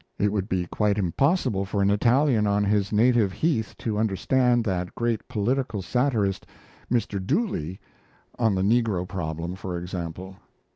[0.17, 4.95] It would be quite impossible for an Italian on his native heath to understand that
[4.95, 6.47] great political satirist,
[6.91, 7.23] "Mr.
[7.23, 7.79] Dooley,"
[8.39, 10.37] on the Negro Problem, for example.